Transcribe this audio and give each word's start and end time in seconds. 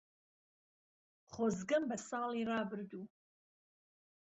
خۆزگهم 1.31 1.83
به 1.89 1.97
ساڵی 2.07 2.43
ڕابردوو 2.49 3.03